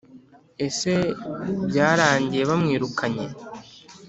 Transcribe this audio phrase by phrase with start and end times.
[0.67, 0.91] ese
[1.67, 3.25] byarangiye bamwirukanye